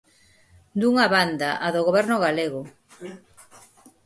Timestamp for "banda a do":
1.15-1.81